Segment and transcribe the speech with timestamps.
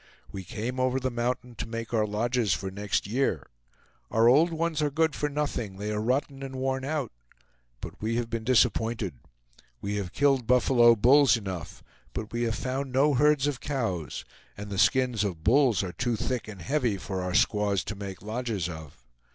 [0.31, 3.45] We came over the mountain to make our lodges for next year.
[4.09, 7.11] Our old ones are good for nothing; they are rotten and worn out.
[7.81, 9.13] But we have been disappointed.
[9.79, 11.83] We have killed buffalo bulls enough,
[12.13, 14.25] but we have found no herds of cows,
[14.57, 18.23] and the skins of bulls are too thick and heavy for our squaws to make
[18.23, 19.05] lodges of.